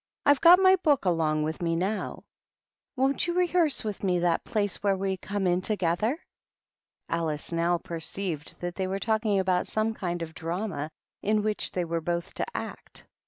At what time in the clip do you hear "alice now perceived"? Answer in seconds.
7.07-8.59